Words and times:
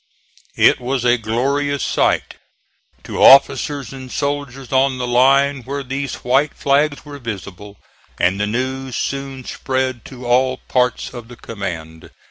It 0.57 0.79
was 0.79 1.05
a 1.05 1.19
glorious 1.19 1.83
sight 1.83 2.37
to 3.03 3.21
officers 3.23 3.93
and 3.93 4.11
soldiers 4.11 4.71
on 4.71 4.97
the 4.97 5.05
line 5.05 5.61
where 5.61 5.83
these 5.83 6.15
white 6.23 6.55
flags 6.55 7.05
were 7.05 7.19
visible, 7.19 7.77
and 8.19 8.39
the 8.39 8.47
news 8.47 8.95
soon 8.95 9.45
spread 9.45 10.03
to 10.05 10.25
all 10.25 10.57
parts 10.67 11.13
of 11.13 11.27
the 11.27 11.35
command. 11.35 12.09